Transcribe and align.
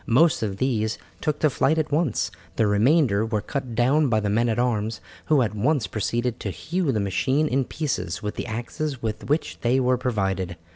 Most 0.07 0.41
of 0.41 0.57
these 0.57 0.97
took 1.21 1.37
to 1.41 1.49
flight 1.51 1.77
at 1.77 1.91
once, 1.91 2.31
the 2.55 2.65
remainder 2.65 3.23
were 3.23 3.39
cut 3.39 3.75
down 3.75 4.07
by 4.09 4.19
the 4.19 4.31
men 4.31 4.49
at 4.49 4.57
arms, 4.57 4.99
who 5.25 5.43
at 5.43 5.53
once 5.53 5.85
proceeded 5.85 6.39
to 6.39 6.49
hew 6.49 6.91
the 6.91 6.99
machine 6.99 7.47
in 7.47 7.65
pieces 7.65 8.23
with 8.23 8.33
the 8.33 8.47
axes 8.47 9.03
with 9.03 9.29
which 9.29 9.59
they 9.61 9.79
were 9.79 9.99
provided. 9.99 10.57